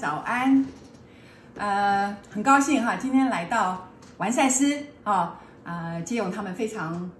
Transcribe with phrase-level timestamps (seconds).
[0.00, 0.64] 早安。
[1.58, 3.86] 呃，很高兴哈，今天来到
[4.16, 7.10] 完赛师啊，呃，借用他们非常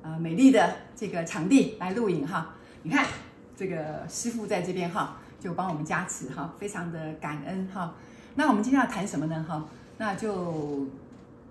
[0.00, 2.54] 呃美丽的这个场地来录影哈。
[2.82, 3.04] 你看
[3.54, 7.92] 这个师傅在这边哈，就帮我们加持哈，非常的感恩哈。
[8.36, 9.62] 那我们今天要谈什么呢哈？
[9.98, 10.86] 那就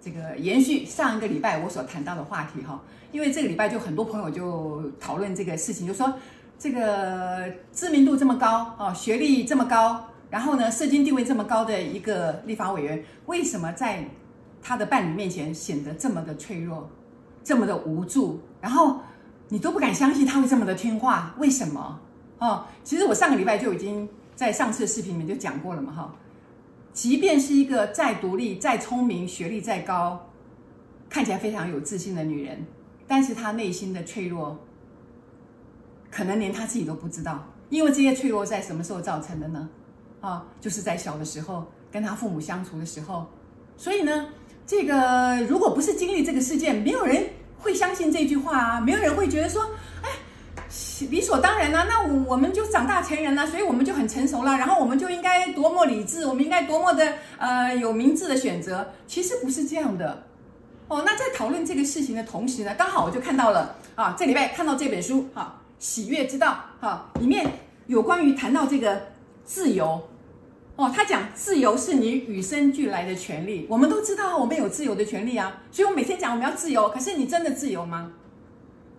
[0.00, 2.80] 这个延续上一个礼拜我所谈到的话题哈，
[3.12, 6.12] 因为这个礼拜就很多朋友就讨论这个事情，就说。
[6.58, 14.02] 这个知名度这么高哦，学历这么高，然后呢，社经地位这么高的一个立法委员，为什么在
[14.62, 16.88] 他的伴侣面前显得这么的脆弱，
[17.44, 18.40] 这么的无助？
[18.58, 18.98] 然后
[19.50, 22.00] 你都不敢相信他会这么的听话，为什么？
[22.38, 26.14] 哦，其实我上个礼拜就已经在上次视频里面就讲过了嘛，哈，
[26.94, 30.30] 即便是一个再独立、再聪明、学历再高，
[31.10, 32.64] 看起来非常有自信的女人，
[33.06, 34.58] 但是她内心的脆弱。
[36.10, 39.68] 可能连她自己都不知道，因为这些脆弱在什么时候造成的呢？
[40.22, 43.26] 啊，就是在小的时候跟他父母相处的时候。
[43.76, 44.28] 所以呢，
[44.66, 47.22] 这个如果不是经历这个事件，没有人
[47.58, 49.62] 会相信这句话啊，没有人会觉得说，
[50.02, 50.08] 哎，
[51.10, 58.88] 理所当然啊，那我们就长大成人了，所以我们就很成熟了，然后我们就应该多么理智，我们应该多么的呃有明智的选择。
[59.06, 60.22] 其实不是这样的。
[60.88, 65.58] 哦，那在讨论这个事情的同时呢，刚好我就看到了啊，这礼拜看到这本书哈。
[65.78, 67.44] 喜悦之道，哈，里面
[67.88, 69.02] 有关于谈到这个
[69.44, 70.00] 自由，
[70.74, 73.66] 哦，他讲自由是你与生俱来的权利。
[73.68, 76.88] 我们都知道我们有自由的权利啊，所以我每天讲我们要自由。
[76.88, 78.12] 可是你真的自由吗？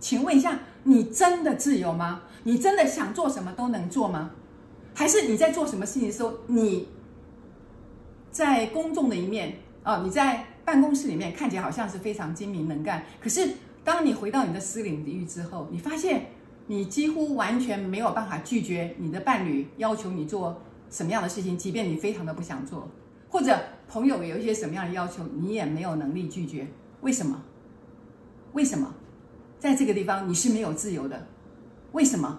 [0.00, 2.22] 请问一下，你真的自由吗？
[2.44, 4.30] 你真的想做什么都能做吗？
[4.94, 6.88] 还是你在做什么事情的时候，你
[8.30, 13.46] 在公众的一面啊，你在办公室里面看起来好像是非常精明能干，可是
[13.84, 16.30] 当你回到你的私领域之后，你发现。
[16.70, 22.88] 你几乎完全没有办法拒绝你的伴侣要求你做什么样的事情，即便你非常的不想做，
[23.28, 23.58] 或者
[23.88, 26.66] 朋友有一些什么样的要求，你也没有能力拒绝。
[27.00, 27.42] 为什么？
[28.52, 28.94] 为什么？
[29.58, 31.26] 在这个地方你是没有自由的？
[31.92, 32.38] 为什么？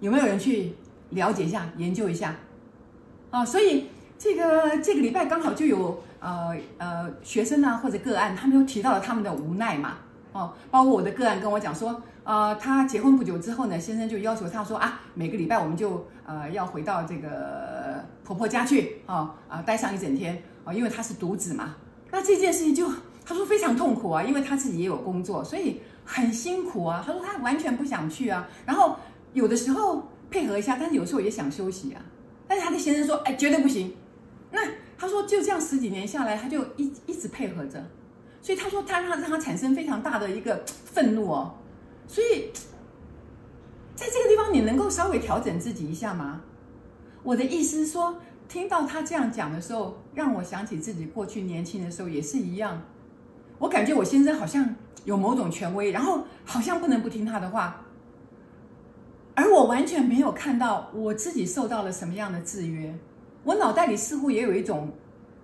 [0.00, 0.72] 有没有人去
[1.10, 2.36] 了解一下、研究一下？
[3.30, 3.86] 啊，所以
[4.18, 9.98] 这个这个礼拜刚好就有呃呃学生啊或者个案，他们又提到了他们的无奈嘛。
[10.32, 21.74] 哦，包括我的个案跟我讲说，呃，他结婚不久之后呢，先生就要求他说啊，每个礼拜我们就呃要回到这个婆婆家去，啊、哦、啊待上一整天啊、哦，因为他是独子嘛。
[22.10, 22.88] 那这件事情就
[23.24, 27.02] 他说非常痛苦啊，因为他自己也有工作，所以很辛苦啊。
[27.04, 28.96] 他说他完全不想去啊，然后
[29.32, 32.02] 有的时候配合一下，但是有时候也想休息啊。
[32.46, 33.94] 但是他的先生说，哎，绝对不行。
[34.52, 34.60] 那
[34.98, 37.84] 他说就这样十几年下来，他就一一直配合着。
[38.42, 41.54] 所以他说，他让让他产生非常大的一个愤怒哦。
[42.08, 42.50] 所以，
[43.94, 46.40] 在这个地方，你能够稍微调整自己一下吗？
[47.22, 48.16] 我的意思是说，
[48.48, 52.82] 听到他这样讲的时候，让我想起自己过去年轻的时候也是一样。
[53.58, 54.74] 我感觉我先生好像
[55.04, 57.84] 有某种权威，然后好像不能不听他的话，
[59.34, 62.98] 而我完全没有看到我自己受到了什么样的制约。
[63.44, 64.90] 我脑袋里似乎也有一种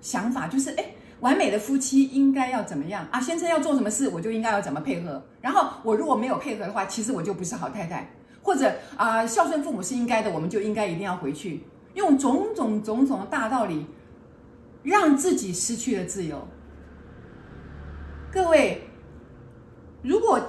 [0.00, 0.84] 想法，就是哎。
[1.20, 3.20] 完美的夫妻应该要怎么样啊？
[3.20, 5.22] 先生要做什么事，我就应该要怎么配合。
[5.40, 8.10] 然后我如果没有配合的话，其实我就不是好太太。
[8.42, 11.62] 或者啊，孝顺父母是应该的，我们就应该一定要回去。
[11.94, 13.84] 用种种种种的大道理，
[14.82, 16.48] 让自己失去了自由。
[18.32, 18.82] 各位，
[20.02, 20.40] 如果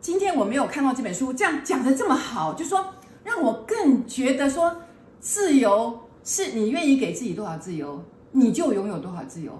[0.00, 2.84] 今天我没有看到这本书，这样讲的这么好，就说
[3.24, 4.82] 让我更觉得说，
[5.18, 9.58] 自由是你愿意给自己多少自由，你就拥有多少自由。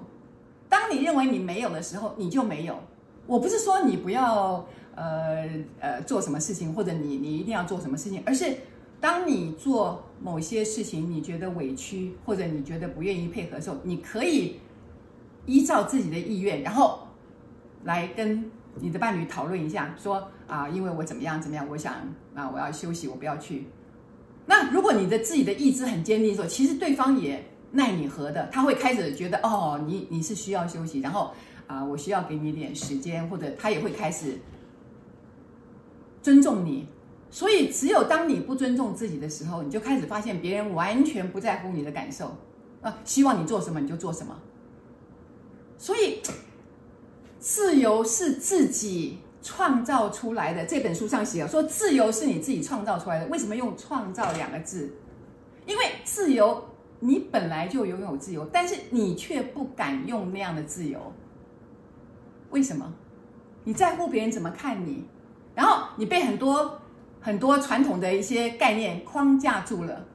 [0.70, 2.78] 当你认为你没有的时候，你就没有。
[3.26, 5.46] 我不是说你不要呃
[5.80, 8.56] 呃做什么事情，或者你你一定要做什么事情，而是
[9.00, 14.60] 当你做某些事情，你觉得委屈，或者你觉得不愿意配合的时候，你可以
[15.44, 17.00] 依照自己的意愿，然后
[17.84, 21.94] 来跟你的伴侣讨论一下，说啊，因为我怎么样怎么样，我想
[22.34, 23.66] 啊我要休息，我不要去。
[24.46, 27.44] 那如果你的自己的意志很坚定的时候，其实对方也。
[27.72, 28.48] 奈你何的？
[28.52, 31.32] 他会开始觉得哦，你你是需要休息，然后
[31.66, 34.38] 啊、我需要给你点时间，或者他也会开始
[36.20, 36.88] 尊重你。
[37.30, 42.36] 所以，只有当你不尊重自己的时候，你就开始发现别人完全不在乎你的感受
[42.82, 44.36] 啊，希望你做什么你就做什么。
[45.78, 46.20] 所以，
[47.38, 50.66] 自由是自己创造出来的。
[50.66, 53.26] 这本书上写说，自由是你自己创造出来的。
[53.28, 54.92] 为什么用“创造”两个字？
[55.66, 56.64] 因为自由。
[57.02, 61.12] 你本来就拥有自由，但是你却不敢用那样的自由。
[62.50, 62.92] 为什么？
[63.64, 65.04] 你在乎别人怎么看你，
[65.54, 66.80] 然后你被很多
[67.20, 70.06] 很多传统的一些概念框架住了。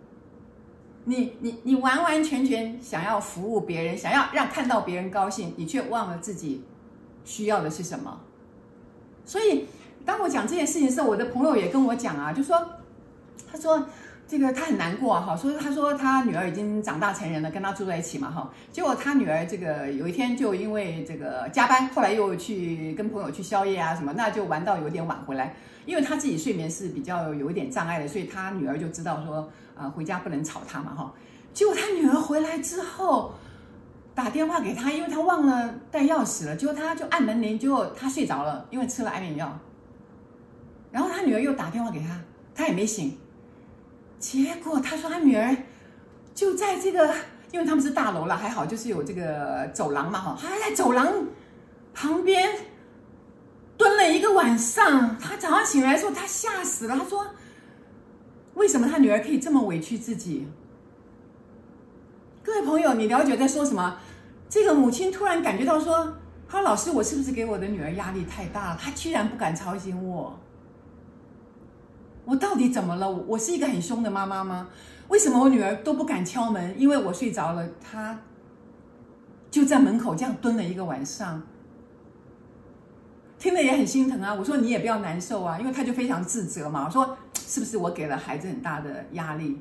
[1.06, 6.64] 你你你完完全全想要服务别人，想要让看到别人高兴，你却忘了自己
[7.24, 8.22] 需要的是什么。
[9.24, 9.66] 所以，
[10.06, 12.64] 当我讲这件事情的时候，我的朋友也跟我讲啊，就说，
[13.52, 13.88] 他说。
[14.28, 18.52] 这个他很难过哈，说他说他女儿已经长大成人了，跟他住在一起嘛哈。
[18.72, 25.56] 结果他女儿这个有一天就因为这个加班，后来又去跟朋友去宵夜啊什么，那就玩到有点晚回来。
[25.86, 31.14] 因为他自己睡眠是比较有一点障碍的，所以他女儿就知道说啊回家不能吵他嘛哈。
[31.54, 33.36] 结果他女儿回来之后
[34.16, 39.56] 打电话给他，因为他忘了带钥匙了，结果他就按门铃，结果他睡着了，因为吃了安眠药。
[40.92, 42.20] 然后他女儿又打电话给他，
[42.56, 43.16] 他也没醒。
[44.20, 45.56] 结果他说他女儿
[46.34, 47.14] 就在这个，
[47.52, 51.28] 因为他们是大楼了，还好就是有这个走廊嘛哈，他在走廊
[51.94, 52.50] 旁边
[53.78, 55.18] 蹲了一个晚上。
[55.20, 56.98] 他早上醒来的时候，他吓死了。
[56.98, 57.28] 他说
[58.56, 60.48] ：“为什么他女儿可以这么委屈自己？”
[62.44, 63.98] 各位朋友，你了解在说什么？
[64.50, 66.16] 这个母亲突然感觉到说
[66.48, 68.80] ：“他说老师，我是不是给我的女儿压力太大了？
[68.82, 70.40] 她居然不敢吵醒我。”
[72.26, 73.10] 我到底怎么了？
[73.10, 74.68] 我是一个很凶的妈妈吗？
[75.08, 76.74] 为什么我女儿都不敢敲门？
[76.80, 78.20] 因为我睡着了，她
[79.52, 81.44] 就在门口这样蹲了一个晚上，
[83.38, 84.34] 听了也很心疼啊。
[84.34, 86.86] 我说你也不要难受啊，因为她就非常自责嘛。
[86.86, 89.60] 我说是不是我给了孩子很大的压力？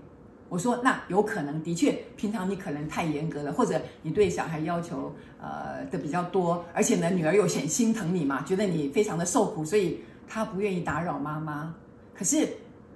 [0.49, 11.75] 我说那有可能，的确，平常你可能太严格了，或者你对小孩要求呃的比较多，而且呢，女儿又很心疼你嘛，觉得你非常的受苦，所以她不愿意打扰妈妈。
[12.14, 12.49] 可是，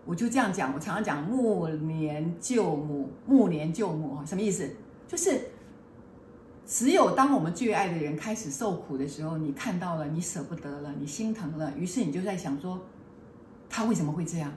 [0.07, 4.71] 我就这样讲，我常常讲“暮年救母”，“暮年救母”什么意思？
[5.09, 5.41] 就是
[6.65, 12.81] 只有当我们最爱的人开始受苦的时候，你看到了，你舍不得了，你心疼了，于是你就在想说，
[13.69, 14.53] 他为什么会这样？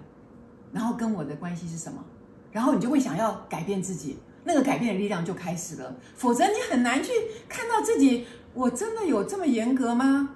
[0.72, 2.06] 然后跟我的关系是什么？
[2.52, 5.98] 然后你就会想要改变自己，那个改变的力量就开始了。
[6.16, 7.12] 否则你很难去
[7.50, 10.36] 看到自己，我真的有这么严格吗？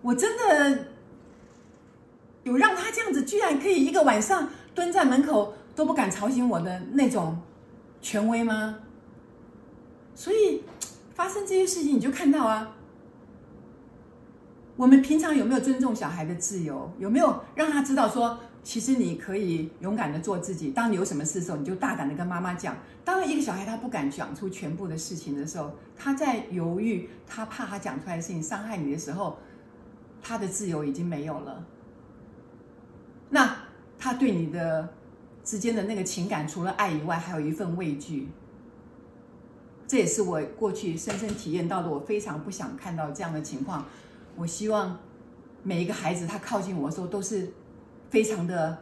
[0.00, 0.93] 我真的。
[2.44, 7.38] 有让他这样子，居然可以一个晚上蹲在门口都不敢吵醒我的那种
[8.00, 8.78] 权威吗？
[10.14, 10.62] 所以
[11.14, 12.76] 发生这些事情，你就看到啊，
[14.76, 16.92] 我们平常有没有尊重小孩的自由？
[16.98, 20.70] 有没有让他知道说，其实你可以勇敢的做自己？
[20.70, 22.76] 当你有什么事的时候，你就大胆的跟妈妈讲。
[23.04, 29.38] 当一个小孩他不敢讲出全部的事情的时候，他在犹豫，他怕他讲出来的事情伤害你的时候，
[30.22, 31.64] 他的自由已经没有了。
[33.34, 33.52] 那
[33.98, 34.88] 他对你的
[35.42, 38.28] 之间的那个情感，除了爱以外，还有一份畏惧。
[39.88, 41.90] 这也是我过去深深体验到的。
[41.90, 43.84] 我非常不想看到这样的情况。
[44.36, 44.96] 我希望
[45.64, 47.52] 每一个孩子他靠近我的时候，都是
[48.08, 48.78] 非常的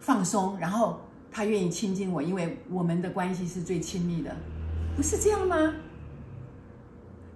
[0.00, 1.00] 放松，然后
[1.30, 4.34] 他愿意亲近我，因为我们的关系是最亲密的，
[4.96, 5.74] 不是这样吗？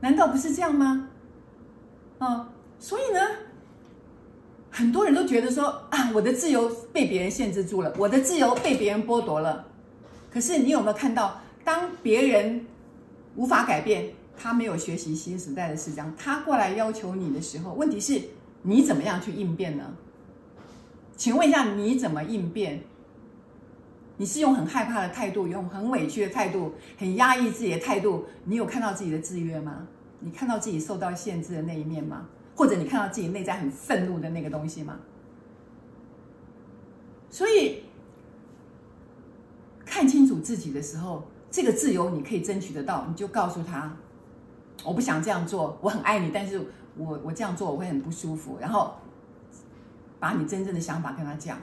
[0.00, 1.08] 难道不是这样吗？
[2.18, 2.48] 嗯，
[2.80, 3.20] 所以呢？
[4.76, 9.66] 很多人都觉得说啊，我的自由被别人限制住了，我的自由被别人剥夺了。
[10.30, 12.66] 可是你有没有看到，当别人
[13.36, 18.20] 无法改变，他没有学习新时代的思想，他过来要求你的时候，问题是
[18.60, 19.94] 你怎么样去应变呢？
[21.16, 22.82] 请问一下，你怎么应变？
[24.18, 28.26] 你是用很害怕的态度，用很委屈的态度，很压抑自己的态度？
[28.44, 29.86] 你有看到自己的制约吗？
[30.20, 32.28] 你看到自己受到限制的那一面吗？
[32.56, 34.98] 或者你看到自己内在很愤怒的那个东西吗？
[37.30, 37.82] 所以
[39.84, 43.94] 看清楚自己的时候，这个自由你可以争取得到，你就告诉他：
[44.84, 46.58] 我不想这样做，我很爱你，但是
[46.96, 48.56] 我我这样做我会很不舒服。
[48.58, 48.94] 然后
[50.18, 51.58] 把你真正的想法跟他讲。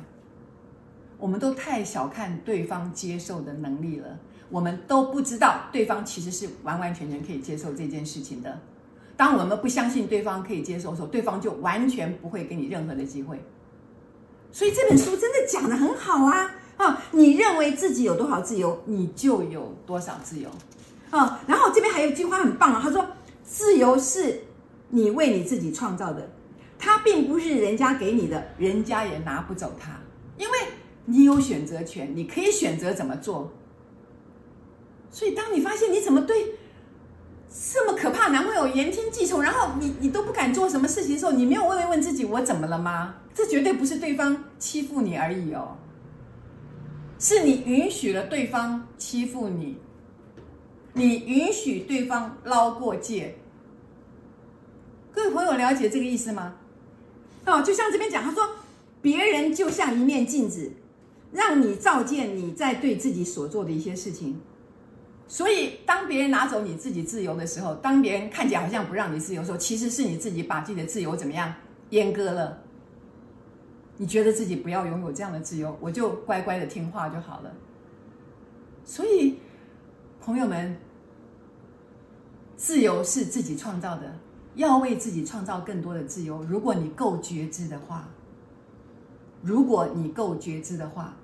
[1.18, 4.20] 我们都太小看对方接受的能力了，
[4.50, 8.60] 我们都不知道对方其实是完完全全可以接受这件事情的。
[9.16, 13.40] 当我们不相信对方可以接受的时候，对方就完全不会给你任何的机会。
[14.52, 16.52] 所以这本书真的讲的很好啊！
[16.78, 20.50] 啊，你认为自己有多少自由，你就有多少自由。
[21.12, 23.06] 啊，然后这边还有一句话很棒啊，他说
[23.44, 24.42] ：“自由是
[24.90, 26.30] 你为你自己创造的，
[26.80, 30.00] 它并不是人家给你的，人家也拿不走它，
[30.38, 30.58] 因为
[31.06, 33.52] 你有选择权，你可以选择怎么做。
[35.12, 36.56] 所以当你发现你怎么对。”
[37.54, 43.16] 这么可怕，男朋友言听计从，然后你你都不敢做什么事情的时候，你没有问一问自己，我怎么了吗？
[43.34, 45.78] 这绝对不是对方欺负你而已哦，
[47.20, 49.78] 是你允许了对方欺负你，
[50.94, 53.36] 你允许对方捞过界。
[55.12, 56.56] 各位朋友了解这个意思吗？
[57.46, 58.50] 哦，就像这边讲，他说，
[59.00, 60.72] 别人就像一面镜子，
[61.32, 64.42] 让你照见你在对自己所做的一些事情。
[65.26, 71.52] 所以，当别人拿走你自己自由的时候，当别人看起来好像不让你自由时候，其实是你自己把自己的自由怎么样
[71.90, 72.60] 阉割了。
[73.98, 77.52] 你觉得自己不要拥有这样的自由，我就乖乖的听话就好了。
[78.86, 79.40] 所以，
[80.22, 80.78] 朋友们，
[82.56, 84.14] 自由是自己创造的，
[84.56, 86.44] 要为自己创造更多的自由。
[86.44, 88.08] 如果你够觉知的话，
[89.42, 91.16] 如果你够觉知的话，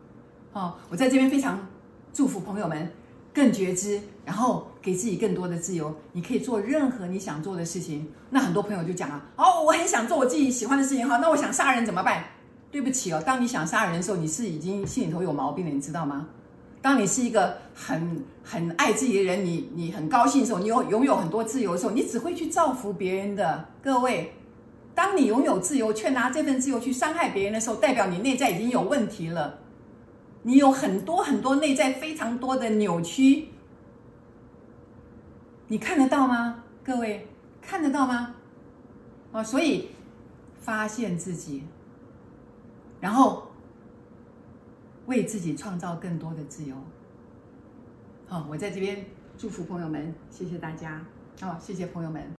[0.53, 1.67] 哦，我在这边非常
[2.11, 2.91] 祝福朋友们。
[3.39, 8.11] 更觉知，然后给自己更多的自由，你可以做任何你想做的事情。
[8.29, 12.25] 那很多朋友就讲啊，哦，我很想做我自己喜欢的事情，好，那我想杀人怎么办？
[12.69, 16.27] 对不起哦，当你想杀人的时候，你是已经心里头有毛病了，你知道吗？
[16.81, 23.65] 当你是一个很很爱自己的人，你你很高兴的时候，你有拥有很多自由的时候，你只会去造福别人的。
[23.81, 24.33] 各位，
[24.93, 29.59] 当你拥有自由，却拿这份自由去伤害别人的时候，代表你内在已经有问题了。
[30.43, 33.49] 你有很多很多内在非常多的扭曲，
[35.67, 36.63] 你看得到吗？
[36.83, 37.27] 各位
[37.61, 38.35] 看得到吗？
[39.31, 39.89] 哦，所以
[40.59, 41.63] 发现自己，
[42.99, 43.51] 然后
[45.05, 46.75] 为自己创造更多的自由。
[48.27, 49.05] 好，我在这边
[49.37, 51.05] 祝福朋友们，谢谢大家。
[51.41, 52.38] 好，谢谢朋友们。